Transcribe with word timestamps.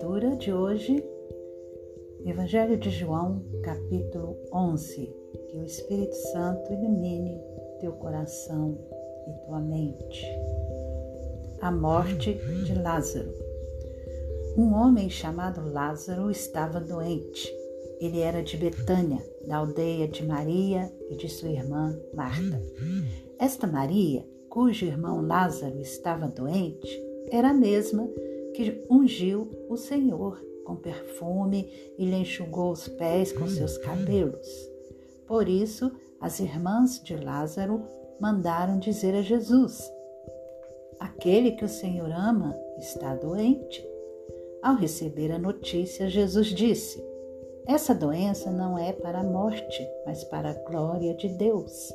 Leitura 0.00 0.34
de 0.34 0.50
hoje, 0.50 1.04
Evangelho 2.24 2.78
de 2.78 2.88
João, 2.88 3.44
capítulo 3.62 4.34
11. 4.50 5.14
Que 5.50 5.58
o 5.58 5.62
Espírito 5.62 6.14
Santo 6.32 6.72
ilumine 6.72 7.38
teu 7.80 7.92
coração 7.92 8.78
e 9.28 9.46
tua 9.46 9.60
mente. 9.60 10.24
A 11.60 11.70
morte 11.70 12.32
de 12.64 12.74
Lázaro. 12.80 13.30
Um 14.56 14.72
homem 14.72 15.10
chamado 15.10 15.70
Lázaro 15.70 16.30
estava 16.30 16.80
doente. 16.80 17.54
Ele 18.00 18.20
era 18.20 18.42
de 18.42 18.56
Betânia, 18.56 19.22
da 19.46 19.58
aldeia 19.58 20.08
de 20.08 20.24
Maria 20.24 20.90
e 21.10 21.16
de 21.16 21.28
sua 21.28 21.50
irmã 21.50 21.94
Marta. 22.14 22.58
Esta 23.38 23.66
Maria, 23.66 24.26
cujo 24.48 24.86
irmão 24.86 25.20
Lázaro 25.20 25.78
estava 25.78 26.26
doente, 26.26 26.88
era 27.30 27.50
a 27.50 27.54
mesma 27.54 28.08
que 28.54 28.84
ungiu 28.90 29.48
o 29.68 29.76
Senhor 29.76 30.40
com 30.64 30.76
perfume 30.76 31.68
e 31.98 32.04
lhe 32.04 32.16
enxugou 32.16 32.70
os 32.70 32.86
pés 32.86 33.32
com 33.32 33.46
seus 33.48 33.76
cabelos. 33.78 34.46
Por 35.26 35.48
isso, 35.48 35.90
as 36.20 36.38
irmãs 36.40 37.02
de 37.02 37.16
Lázaro 37.16 37.82
mandaram 38.20 38.78
dizer 38.78 39.14
a 39.14 39.22
Jesus: 39.22 39.90
Aquele 40.98 41.52
que 41.52 41.64
o 41.64 41.68
Senhor 41.68 42.10
ama 42.10 42.56
está 42.78 43.14
doente. 43.14 43.84
Ao 44.62 44.74
receber 44.74 45.32
a 45.32 45.38
notícia, 45.38 46.08
Jesus 46.08 46.48
disse: 46.48 47.02
Essa 47.66 47.94
doença 47.94 48.50
não 48.50 48.78
é 48.78 48.92
para 48.92 49.20
a 49.20 49.24
morte, 49.24 49.88
mas 50.04 50.22
para 50.24 50.50
a 50.50 50.70
glória 50.70 51.14
de 51.14 51.28
Deus, 51.28 51.92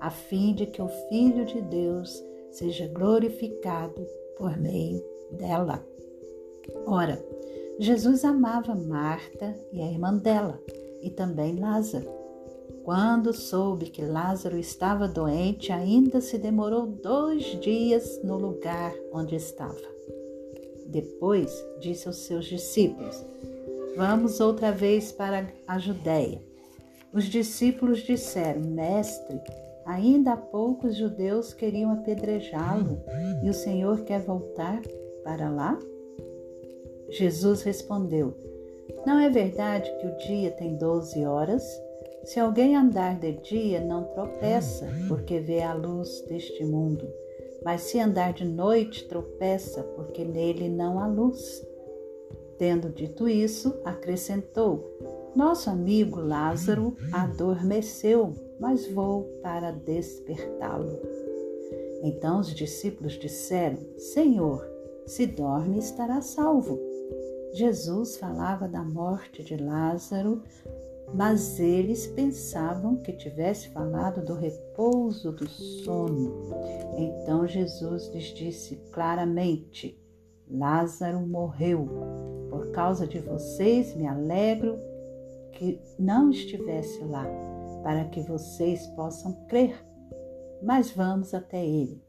a 0.00 0.10
fim 0.10 0.54
de 0.54 0.66
que 0.66 0.82
o 0.82 0.88
Filho 1.08 1.44
de 1.44 1.60
Deus 1.62 2.22
seja 2.50 2.88
glorificado 2.88 4.04
por 4.36 4.56
meio 4.58 5.04
dela. 5.30 5.84
Ora, 6.86 7.22
Jesus 7.78 8.24
amava 8.24 8.74
Marta 8.74 9.54
e 9.72 9.80
a 9.80 9.86
irmã 9.86 10.16
dela, 10.16 10.60
e 11.02 11.10
também 11.10 11.56
Lázaro. 11.56 12.08
Quando 12.82 13.34
soube 13.34 13.90
que 13.90 14.02
Lázaro 14.02 14.56
estava 14.56 15.06
doente, 15.06 15.70
ainda 15.70 16.20
se 16.20 16.38
demorou 16.38 16.86
dois 16.86 17.44
dias 17.60 18.20
no 18.24 18.38
lugar 18.38 18.94
onde 19.12 19.36
estava. 19.36 19.76
Depois 20.86 21.52
disse 21.80 22.08
aos 22.08 22.16
seus 22.16 22.46
discípulos: 22.46 23.22
Vamos 23.94 24.40
outra 24.40 24.72
vez 24.72 25.12
para 25.12 25.46
a 25.66 25.78
Judéia. 25.78 26.40
Os 27.12 27.24
discípulos 27.24 27.98
disseram: 28.00 28.62
Mestre, 28.62 29.40
ainda 29.84 30.32
há 30.32 30.36
poucos 30.36 30.96
judeus 30.96 31.52
queriam 31.52 31.92
apedrejá-lo 31.92 33.02
e 33.44 33.50
o 33.50 33.54
Senhor 33.54 34.00
quer 34.00 34.20
voltar 34.20 34.80
para 35.22 35.50
lá? 35.50 35.78
Jesus 37.10 37.62
respondeu: 37.62 38.34
Não 39.06 39.18
é 39.18 39.28
verdade 39.30 39.90
que 39.98 40.06
o 40.06 40.16
dia 40.18 40.50
tem 40.50 40.76
doze 40.76 41.24
horas? 41.24 41.64
Se 42.24 42.38
alguém 42.38 42.76
andar 42.76 43.18
de 43.18 43.32
dia, 43.32 43.80
não 43.80 44.04
tropeça, 44.04 44.86
porque 45.08 45.40
vê 45.40 45.62
a 45.62 45.72
luz 45.72 46.22
deste 46.28 46.64
mundo. 46.64 47.08
Mas 47.64 47.82
se 47.82 47.98
andar 47.98 48.32
de 48.32 48.44
noite, 48.44 49.08
tropeça, 49.08 49.82
porque 49.82 50.24
nele 50.24 50.68
não 50.68 51.00
há 51.00 51.06
luz. 51.06 51.66
Tendo 52.58 52.90
dito 52.90 53.28
isso, 53.28 53.74
acrescentou: 53.84 54.84
Nosso 55.34 55.70
amigo 55.70 56.20
Lázaro 56.20 56.96
adormeceu, 57.12 58.34
mas 58.60 58.86
vou 58.88 59.24
para 59.42 59.70
despertá-lo. 59.70 60.98
Então 62.02 62.40
os 62.40 62.54
discípulos 62.54 63.14
disseram: 63.14 63.78
Senhor, 63.96 64.68
se 65.06 65.26
dorme, 65.26 65.78
estará 65.78 66.20
salvo. 66.20 66.78
Jesus 67.52 68.16
falava 68.16 68.68
da 68.68 68.82
morte 68.82 69.42
de 69.42 69.56
Lázaro, 69.56 70.42
mas 71.14 71.58
eles 71.58 72.06
pensavam 72.06 72.96
que 72.96 73.12
tivesse 73.12 73.68
falado 73.70 74.24
do 74.24 74.34
repouso 74.34 75.32
do 75.32 75.48
sono. 75.48 76.50
Então 76.96 77.46
Jesus 77.46 78.08
lhes 78.08 78.34
disse 78.34 78.76
claramente: 78.92 79.98
Lázaro 80.50 81.20
morreu. 81.20 81.88
Por 82.50 82.70
causa 82.70 83.06
de 83.06 83.18
vocês, 83.18 83.94
me 83.94 84.06
alegro 84.06 84.78
que 85.52 85.80
não 85.98 86.30
estivesse 86.30 87.02
lá, 87.04 87.26
para 87.82 88.04
que 88.06 88.20
vocês 88.22 88.86
possam 88.88 89.32
crer. 89.46 89.84
Mas 90.62 90.90
vamos 90.90 91.34
até 91.34 91.64
ele. 91.64 92.02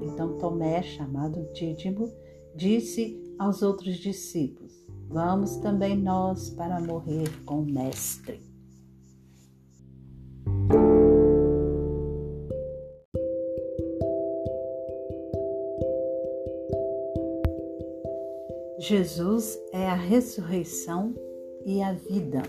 Então 0.00 0.38
Tomé, 0.38 0.82
chamado 0.82 1.48
Dídimo, 1.52 2.10
disse 2.54 3.23
aos 3.38 3.62
outros 3.62 3.96
discípulos: 3.96 4.72
Vamos 5.08 5.56
também 5.56 5.96
nós 5.96 6.50
para 6.50 6.80
morrer 6.80 7.28
com 7.44 7.60
o 7.60 7.64
Mestre. 7.64 8.40
Jesus 18.78 19.58
é 19.72 19.86
a 19.86 19.94
ressurreição 19.94 21.14
e 21.64 21.82
a 21.82 21.92
vida. 21.92 22.42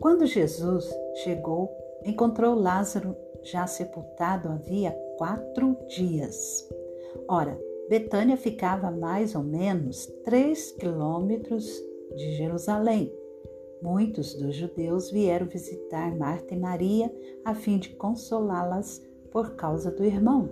Quando 0.00 0.26
Jesus 0.26 0.84
chegou, 1.22 1.70
encontrou 2.04 2.54
Lázaro 2.54 3.14
já 3.42 3.66
sepultado 3.66 4.48
havia 4.48 4.90
quatro 5.16 5.76
dias. 5.88 6.68
Ora, 7.28 7.58
Betânia 7.88 8.36
ficava 8.36 8.88
a 8.88 8.90
mais 8.90 9.34
ou 9.34 9.42
menos 9.42 10.06
três 10.24 10.72
quilômetros 10.72 11.66
de 12.14 12.32
Jerusalém. 12.36 13.10
Muitos 13.82 14.34
dos 14.34 14.54
judeus 14.54 15.10
vieram 15.10 15.46
visitar 15.46 16.14
Marta 16.16 16.54
e 16.54 16.58
Maria 16.58 17.10
a 17.44 17.54
fim 17.54 17.78
de 17.78 17.90
consolá-las 17.90 19.02
por 19.30 19.54
causa 19.54 19.90
do 19.90 20.04
irmão. 20.04 20.50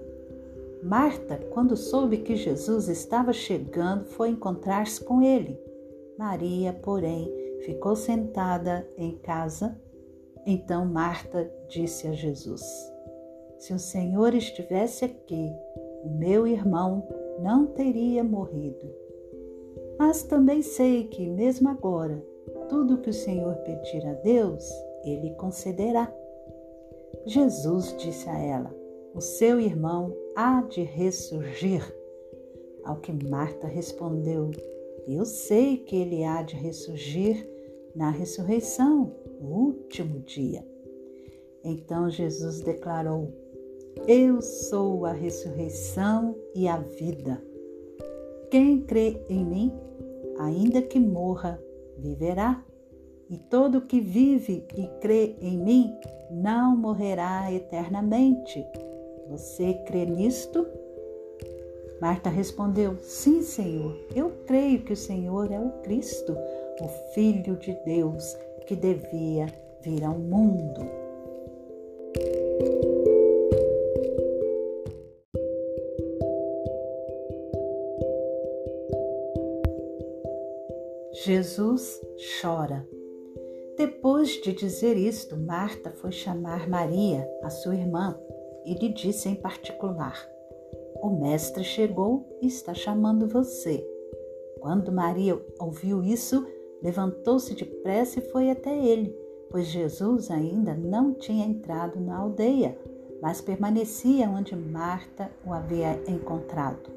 Marta, 0.83 1.37
quando 1.51 1.77
soube 1.77 2.19
que 2.19 2.37
Jesus 2.37 2.89
estava 2.89 3.33
chegando, 3.33 4.05
foi 4.05 4.31
encontrar-se 4.31 5.05
com 5.05 5.21
ele. 5.21 5.59
Maria, 6.19 6.73
porém, 6.73 7.31
ficou 7.65 7.97
sentada 7.97 8.89
em 8.97 9.19
casa. 9.19 9.79
Então 10.47 10.87
Marta 10.87 11.51
disse 11.69 12.07
a 12.07 12.13
Jesus: 12.13 12.63
Se 13.59 13.75
o 13.75 13.79
Senhor 13.79 14.35
estivesse 14.35 15.05
aqui, 15.05 15.51
o 16.05 16.09
meu 16.09 16.47
irmão 16.47 17.07
não 17.41 17.67
teria 17.67 18.23
morrido. 18.23 18.91
Mas 19.99 20.23
também 20.23 20.63
sei 20.63 21.05
que, 21.05 21.27
mesmo 21.29 21.69
agora, 21.69 22.23
tudo 22.69 22.99
que 22.99 23.11
o 23.11 23.15
Senhor 23.15 23.55
pedir 23.57 24.07
a 24.07 24.15
Deus, 24.15 24.69
Ele 25.05 25.31
concederá. 25.37 26.13
Jesus 27.25 27.95
disse 27.99 28.29
a 28.29 28.39
ela: 28.39 28.75
O 29.15 29.21
seu 29.21 29.61
irmão 29.61 30.15
há 30.35 30.63
de 30.63 30.83
ressurgir. 30.83 31.83
Ao 32.85 32.97
que 32.97 33.13
Marta 33.13 33.67
respondeu: 33.67 34.51
Eu 35.09 35.25
sei 35.25 35.79
que 35.79 35.97
ele 35.97 36.23
há 36.25 36.43
de 36.43 36.55
ressurgir 36.55 37.49
na 37.95 38.11
ressurreição, 38.11 39.13
no 39.41 39.49
último 39.49 40.21
dia. 40.21 40.65
Então 41.65 42.09
Jesus 42.11 42.61
declarou: 42.61 43.33
eu 44.07 44.41
sou 44.43 45.07
a 45.07 45.13
ressurreição 45.13 46.37
e 46.55 46.69
a 46.69 46.77
vida. 46.77 47.43
Quem 48.51 48.81
crê 48.81 49.21
em 49.29 49.45
mim, 49.45 49.73
ainda 50.39 50.83
que 50.83 51.01
morra, 51.01 51.61
viverá. 51.99 52.63
E 53.29 53.37
todo 53.37 53.81
que 53.81 54.01
vive 54.01 54.65
e 54.77 54.87
crê 55.01 55.35
em 55.41 55.59
mim 55.59 55.93
não 56.31 56.77
morrerá 56.77 57.53
eternamente. 57.53 58.65
Você 59.29 59.75
crê 59.87 60.07
nisto? 60.07 60.65
Marta 62.01 62.31
respondeu: 62.31 62.97
Sim, 63.01 63.43
Senhor, 63.43 63.97
eu 64.15 64.31
creio 64.47 64.85
que 64.85 64.93
o 64.93 64.97
Senhor 64.97 65.51
é 65.51 65.59
o 65.59 65.71
Cristo, 65.83 66.37
o 66.81 66.89
Filho 67.15 67.57
de 67.57 67.73
Deus, 67.85 68.37
que 68.67 68.77
devia 68.77 69.47
vir 69.83 70.05
ao 70.05 70.17
mundo. 70.17 70.87
Jesus 81.27 82.01
chora. 82.41 82.89
Depois 83.77 84.41
de 84.43 84.53
dizer 84.53 84.97
isto, 84.97 85.37
Marta 85.37 85.91
foi 85.91 86.13
chamar 86.13 86.69
Maria, 86.69 87.29
a 87.43 87.51
sua 87.51 87.75
irmã, 87.75 88.17
e 88.65 88.75
lhe 88.75 88.93
disse 88.93 89.29
em 89.29 89.35
particular: 89.35 90.25
O 91.03 91.11
mestre 91.11 91.65
chegou 91.65 92.39
e 92.41 92.47
está 92.47 92.73
chamando 92.75 93.27
você. 93.27 93.85
Quando 94.61 94.93
Maria 94.93 95.37
ouviu 95.59 96.01
isso, 96.01 96.47
levantou-se 96.81 97.57
depressa 97.57 98.21
e 98.21 98.31
foi 98.31 98.49
até 98.49 98.79
ele, 98.79 99.13
pois 99.51 99.67
Jesus 99.67 100.31
ainda 100.31 100.75
não 100.75 101.13
tinha 101.13 101.45
entrado 101.45 101.99
na 101.99 102.19
aldeia, 102.19 102.79
mas 103.21 103.41
permanecia 103.41 104.31
onde 104.31 104.55
Marta 104.55 105.29
o 105.45 105.53
havia 105.53 106.01
encontrado. 106.07 106.96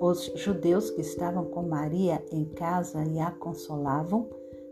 Os 0.00 0.32
judeus 0.34 0.90
que 0.90 1.00
estavam 1.00 1.46
com 1.46 1.62
Maria 1.62 2.22
em 2.30 2.44
casa 2.44 3.04
e 3.04 3.18
a 3.18 3.30
consolavam, 3.30 4.28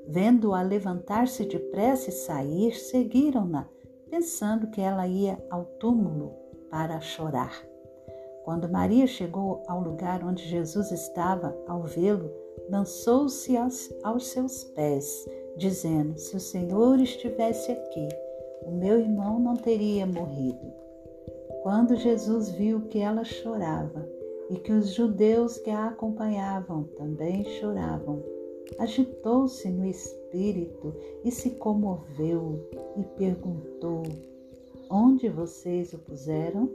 vendo-a 0.06 0.62
levantar-se 0.62 1.44
depressa 1.44 2.10
e 2.10 2.12
sair, 2.12 2.74
seguiram-na, 2.74 3.69
pensando 4.10 4.66
que 4.69 4.80
ela 4.80 5.06
ia 5.06 5.38
ao 5.48 5.64
túmulo 5.64 6.32
para 6.70 7.00
chorar. 7.00 7.64
Quando 8.44 8.69
Maria 8.69 9.06
chegou 9.06 9.62
ao 9.69 9.80
lugar 9.80 10.24
onde 10.24 10.42
Jesus 10.42 10.90
estava, 10.90 11.56
ao 11.68 11.84
vê-lo, 11.84 12.30
lançou-se 12.68 13.56
aos, 13.56 14.26
seus 14.26 14.64
pés, 14.64 15.28
dizendo: 15.56 16.18
Se 16.18 16.36
o 16.36 16.40
Senhor 16.40 16.98
estivesse 17.00 17.70
aqui, 17.70 18.08
o 18.66 18.72
meu 18.72 18.98
irmão 18.98 19.38
não 19.38 19.54
teria 19.54 20.04
morrido. 20.06 20.72
Quando 21.62 21.94
Jesus 21.94 22.50
viu 22.50 22.82
que 22.88 22.98
ela 22.98 23.22
chorava 23.22 24.04
e 24.52 24.56
que 24.56 24.70
os 24.70 24.90
judeus 24.90 25.56
que 25.56 25.70
a 25.70 25.88
acompanhavam 25.88 26.84
também 26.99 27.43
choravam, 27.58 28.22
agitou-se 28.78 29.66
no 29.70 29.87
espírito 29.87 30.94
e 31.25 31.31
se 31.31 31.52
comoveu 31.52 32.69
e 32.99 33.02
perguntou: 33.16 34.02
Onde 34.90 35.31
vocês 35.31 35.94
o 35.94 35.99
puseram? 35.99 36.70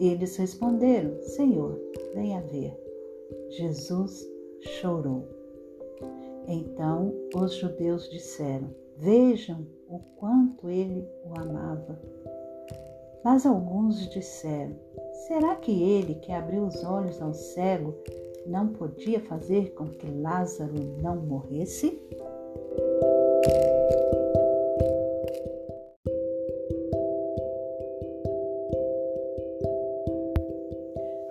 Eles 0.00 0.34
responderam: 0.36 1.20
Senhor, 1.20 1.78
venha 2.14 2.40
ver. 2.40 2.74
Jesus 3.50 4.26
chorou. 4.60 5.28
Então 6.48 7.12
os 7.36 7.54
judeus 7.54 8.08
disseram: 8.08 8.70
Vejam 8.96 9.66
o 9.90 9.98
quanto 10.16 10.70
ele 10.70 11.06
o 11.26 11.38
amava. 11.38 12.00
Mas 13.22 13.44
alguns 13.44 14.08
disseram: 14.08 14.74
Será 15.26 15.56
que 15.56 15.72
ele, 15.82 16.16
que 16.16 16.30
abriu 16.30 16.64
os 16.64 16.84
olhos 16.84 17.22
ao 17.22 17.32
cego, 17.32 17.94
não 18.46 18.68
podia 18.68 19.18
fazer 19.20 19.72
com 19.72 19.88
que 19.88 20.06
Lázaro 20.06 20.74
não 21.00 21.16
morresse? 21.16 21.98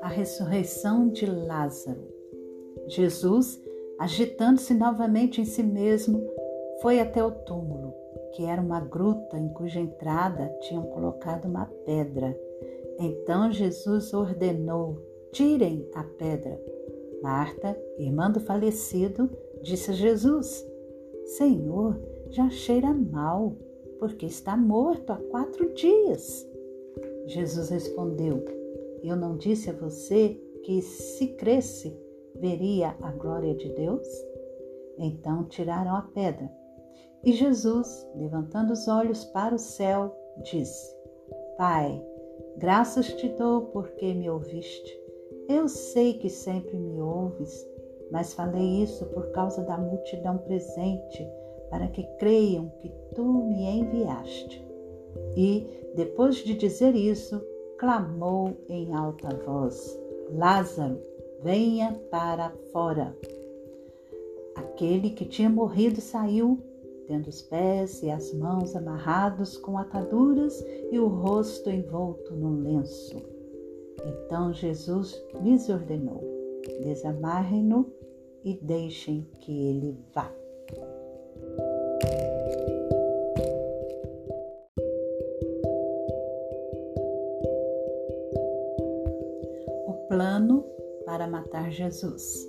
A 0.02 0.08
ressurreição 0.08 1.10
de 1.10 1.28
Lázaro. 1.28 2.08
Jesus, 2.88 3.62
agitando-se 4.00 4.74
novamente 4.74 5.40
em 5.40 5.46
si 5.46 5.62
mesmo, 5.62 6.20
foi 6.82 7.00
até 7.00 7.24
o 7.24 7.30
túmulo, 7.30 7.94
que 8.34 8.44
era 8.44 8.60
uma 8.60 8.80
gruta 8.80 9.38
em 9.38 9.50
cuja 9.50 9.80
entrada 9.80 10.52
tinham 10.62 10.82
colocado 10.82 11.46
uma 11.46 11.68
pedra. 11.86 12.36
Então 13.00 13.52
Jesus 13.52 14.14
ordenou: 14.14 14.98
tirem 15.32 15.90
a 15.94 16.04
pedra. 16.04 16.60
Marta, 17.22 17.78
irmã 17.98 18.30
do 18.30 18.40
falecido, 18.40 19.30
disse 19.62 19.92
a 19.92 19.94
Jesus: 19.94 20.66
Senhor, 21.26 22.00
já 22.30 22.50
cheira 22.50 22.94
mal, 22.94 23.56
porque 24.00 24.26
está 24.26 24.56
morto 24.56 25.12
há 25.12 25.18
quatro 25.18 25.74
dias. 25.74 26.48
Jesus 27.26 27.70
respondeu: 27.70 28.44
Eu 29.02 29.16
não 29.16 29.38
disse 29.38 29.70
a 29.70 29.74
você 29.74 30.40
que, 30.64 30.82
se 30.82 31.28
cresce, 31.36 31.98
veria 32.36 32.96
a 33.02 33.12
glória 33.12 33.56
de 33.56 33.70
Deus? 33.70 34.08
Então 34.98 35.46
tiraram 35.46 35.96
a 35.96 36.02
pedra. 36.02 36.50
E 37.24 37.32
Jesus, 37.32 38.06
levantando 38.16 38.74
os 38.74 38.88
olhos 38.88 39.24
para 39.26 39.56
o 39.56 39.60
céu, 39.60 40.14
disse: 40.44 40.94
Pai, 41.58 42.04
graças 42.58 43.08
te 43.14 43.30
dou 43.30 43.64
porque 43.68 44.14
me 44.14 44.30
ouviste. 44.30 45.00
Eu 45.50 45.68
sei 45.68 46.14
que 46.14 46.30
sempre 46.30 46.76
me 46.78 47.02
ouves, 47.02 47.68
mas 48.12 48.34
falei 48.34 48.84
isso 48.84 49.06
por 49.08 49.32
causa 49.32 49.62
da 49.64 49.78
multidão 49.78 50.38
presente, 50.38 51.28
para 51.70 51.88
que 51.88 52.04
creiam 52.18 52.72
que 52.82 52.92
tu 53.16 53.26
me 53.26 53.64
enviaste. 53.64 54.66
E, 55.36 55.68
depois 55.96 56.36
de 56.38 56.54
dizer 56.54 56.96
isso, 56.96 57.44
clamou 57.78 58.56
em 58.70 58.94
alta 58.94 59.30
voz: 59.46 60.00
Lázaro, 60.32 61.02
venha 61.42 62.00
para 62.10 62.52
fora. 62.72 63.16
Aquele 64.56 65.10
que 65.10 65.26
tinha 65.26 65.50
morrido 65.50 66.00
saiu, 66.00 66.60
tendo 67.08 67.28
os 67.28 67.42
pés 67.42 68.02
e 68.02 68.10
as 68.10 68.34
mãos 68.34 68.76
amarrados 68.76 69.58
com 69.58 69.78
ataduras 69.78 70.64
e 70.92 71.00
o 71.00 71.08
rosto 71.08 71.70
envolto 71.70 72.36
num 72.36 72.62
lenço. 72.62 73.22
Então 74.06 74.54
Jesus 74.54 75.22
lhes 75.42 75.70
ordenou: 75.70 76.22
desamarrem-no 76.82 77.92
e 78.44 78.56
deixem 78.62 79.28
que 79.40 79.68
ele 79.68 79.98
vá. 80.14 80.32
O 89.88 89.94
plano 90.08 90.66
para 91.06 91.28
matar 91.28 91.72
Jesus. 91.72 92.48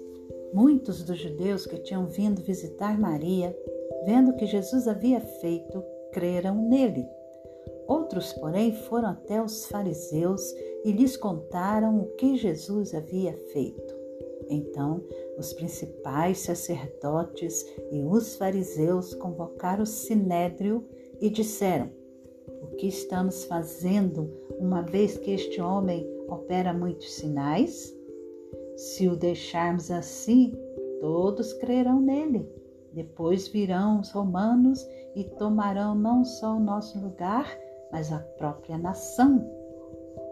Muitos 0.52 1.02
dos 1.02 1.18
judeus 1.18 1.66
que 1.66 1.78
tinham 1.78 2.06
vindo 2.06 2.40
visitar 2.40 2.98
Maria, 2.98 3.56
vendo 4.04 4.30
o 4.30 4.36
que 4.36 4.46
Jesus 4.46 4.86
havia 4.86 5.20
feito, 5.20 5.82
creram 6.12 6.54
nele. 6.54 7.06
Outros, 7.86 8.32
porém, 8.32 8.72
foram 8.72 9.10
até 9.10 9.42
os 9.42 9.66
fariseus 9.66 10.42
e 10.84 10.92
lhes 10.92 11.16
contaram 11.16 11.98
o 11.98 12.06
que 12.16 12.36
Jesus 12.36 12.94
havia 12.94 13.34
feito. 13.52 13.94
Então, 14.48 15.02
os 15.38 15.52
principais 15.52 16.38
sacerdotes 16.38 17.66
e 17.90 18.02
os 18.02 18.36
fariseus 18.36 19.14
convocaram 19.14 19.82
o 19.82 19.86
sinédrio 19.86 20.86
e 21.20 21.30
disseram: 21.30 21.90
O 22.62 22.68
que 22.76 22.86
estamos 22.86 23.44
fazendo, 23.44 24.30
uma 24.58 24.82
vez 24.82 25.18
que 25.18 25.30
este 25.30 25.60
homem 25.60 26.06
opera 26.28 26.72
muitos 26.72 27.12
sinais? 27.14 27.94
Se 28.76 29.08
o 29.08 29.16
deixarmos 29.16 29.90
assim, 29.90 30.52
todos 31.00 31.52
crerão 31.52 32.00
nele. 32.00 32.48
Depois 32.94 33.48
virão 33.48 33.98
os 33.98 34.12
romanos 34.12 34.88
e 35.16 35.24
tomarão 35.24 35.96
não 35.96 36.24
só 36.24 36.56
o 36.56 36.60
nosso 36.60 36.96
lugar, 37.00 37.58
mas 37.90 38.12
a 38.12 38.20
própria 38.38 38.78
nação. 38.78 39.44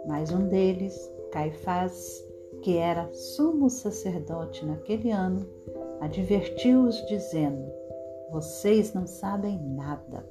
Mais 0.07 0.31
um 0.31 0.47
deles, 0.47 0.95
Caifás, 1.33 2.25
que 2.63 2.77
era 2.77 3.13
sumo 3.13 3.69
sacerdote 3.69 4.65
naquele 4.65 5.11
ano, 5.11 5.45
advertiu-os, 6.01 7.05
dizendo: 7.07 7.69
Vocês 8.31 8.95
não 8.95 9.09
sabem 9.09 9.61
nada, 9.75 10.25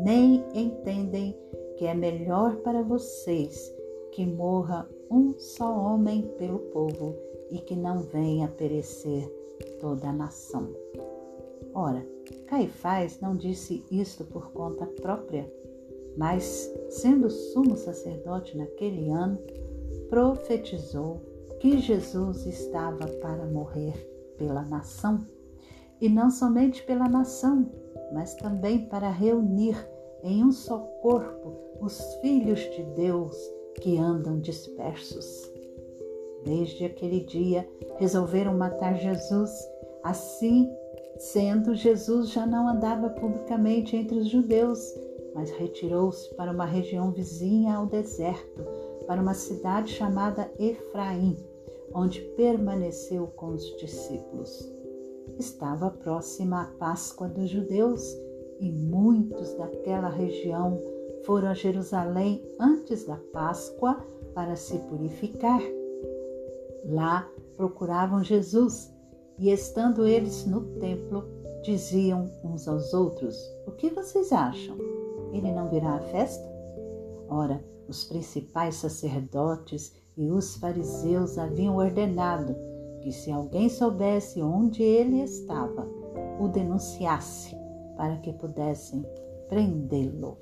nem 0.00 0.44
entendem 0.52 1.38
que 1.76 1.86
é 1.86 1.94
melhor 1.94 2.56
para 2.56 2.82
vocês 2.82 3.72
que 4.10 4.26
morra 4.26 4.88
um 5.08 5.38
só 5.38 5.72
homem 5.72 6.22
pelo 6.38 6.58
povo 6.58 7.14
e 7.52 7.58
que 7.58 7.76
não 7.76 8.00
venha 8.00 8.48
perecer 8.48 9.32
toda 9.80 10.08
a 10.08 10.12
nação. 10.12 10.74
Ora, 11.74 12.06
Caifás 12.46 13.20
não 13.20 13.36
disse 13.36 13.84
isto 13.90 14.24
por 14.24 14.50
conta 14.52 14.86
própria, 14.86 15.50
mas, 16.16 16.72
sendo 16.90 17.30
sumo 17.30 17.76
sacerdote 17.76 18.56
naquele 18.56 19.10
ano, 19.10 19.38
profetizou 20.08 21.20
que 21.60 21.78
Jesus 21.78 22.46
estava 22.46 23.06
para 23.20 23.46
morrer 23.46 23.94
pela 24.36 24.62
nação, 24.62 25.18
e 26.00 26.08
não 26.08 26.30
somente 26.30 26.82
pela 26.84 27.08
nação, 27.08 27.70
mas 28.12 28.34
também 28.34 28.86
para 28.86 29.10
reunir 29.10 29.76
em 30.22 30.44
um 30.44 30.52
só 30.52 30.78
corpo 31.02 31.56
os 31.80 32.14
filhos 32.16 32.60
de 32.60 32.82
Deus 32.94 33.36
que 33.80 33.98
andam 33.98 34.40
dispersos. 34.40 35.52
Desde 36.44 36.84
aquele 36.84 37.20
dia, 37.20 37.68
resolveram 37.98 38.56
matar 38.56 38.94
Jesus. 38.94 39.50
Assim 40.02 40.70
sendo, 41.18 41.74
Jesus 41.74 42.30
já 42.30 42.46
não 42.46 42.68
andava 42.68 43.10
publicamente 43.10 43.96
entre 43.96 44.18
os 44.18 44.28
judeus, 44.28 44.80
mas 45.34 45.50
retirou-se 45.50 46.34
para 46.34 46.52
uma 46.52 46.64
região 46.64 47.10
vizinha 47.10 47.74
ao 47.74 47.86
deserto, 47.86 48.64
para 49.06 49.20
uma 49.20 49.34
cidade 49.34 49.92
chamada 49.92 50.50
Efraim, 50.58 51.36
onde 51.92 52.20
permaneceu 52.36 53.26
com 53.28 53.48
os 53.54 53.64
discípulos. 53.76 54.70
Estava 55.38 55.90
próxima 55.90 56.62
a 56.62 56.66
Páscoa 56.78 57.28
dos 57.28 57.48
judeus 57.48 58.02
e 58.60 58.70
muitos 58.70 59.54
daquela 59.54 60.08
região 60.08 60.78
foram 61.24 61.48
a 61.48 61.54
Jerusalém 61.54 62.42
antes 62.58 63.04
da 63.04 63.16
Páscoa 63.32 64.04
para 64.34 64.56
se 64.56 64.78
purificar. 64.78 65.60
Lá 66.84 67.28
procuravam 67.56 68.22
Jesus 68.22 68.92
e 69.38 69.50
estando 69.50 70.06
eles 70.06 70.44
no 70.46 70.62
templo, 70.78 71.24
diziam 71.62 72.30
uns 72.42 72.66
aos 72.66 72.92
outros: 72.92 73.36
O 73.66 73.72
que 73.72 73.90
vocês 73.90 74.32
acham? 74.32 74.76
Ele 75.32 75.52
não 75.52 75.68
virá 75.68 75.94
à 75.94 76.00
festa? 76.00 76.46
Ora, 77.28 77.62
os 77.88 78.04
principais 78.04 78.76
sacerdotes 78.76 79.92
e 80.16 80.30
os 80.30 80.56
fariseus 80.56 81.38
haviam 81.38 81.76
ordenado 81.76 82.56
que, 83.00 83.12
se 83.12 83.30
alguém 83.30 83.68
soubesse 83.68 84.42
onde 84.42 84.82
ele 84.82 85.22
estava, 85.22 85.86
o 86.40 86.48
denunciasse 86.48 87.56
para 87.96 88.16
que 88.18 88.32
pudessem 88.32 89.04
prendê-lo. 89.48 90.38